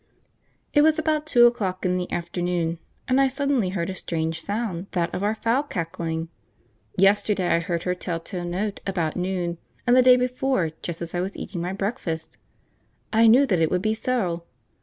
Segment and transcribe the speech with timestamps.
[0.73, 4.87] It was about two o'clock in the afternoon, and I suddenly heard a strange sound,
[4.93, 6.27] that of our fowl cackling.
[6.97, 11.13] Yesterday I heard her tell tale note about noon, and the day before just as
[11.13, 12.39] I was eating my breakfast.
[13.13, 14.41] I knew that it would be so!